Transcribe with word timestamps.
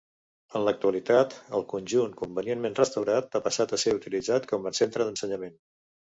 En 0.59 0.63
l'actualitat, 0.67 1.35
el 1.57 1.65
conjunt 1.73 2.15
convenientment 2.21 2.79
restaurat, 2.81 3.37
ha 3.37 3.43
passat 3.49 3.75
a 3.75 3.81
ser 3.85 3.95
utilitzat 4.01 4.51
com 4.55 4.69
a 4.69 4.75
centre 4.83 5.09
d'ensenyament. 5.11 5.57